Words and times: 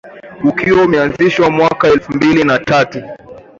ukiwa 0.49 0.81
umeanzishwa 0.87 1.47
mwaka 1.55 1.85
elfumbili 1.95 2.41
na 2.49 2.57
tatu 2.69 2.99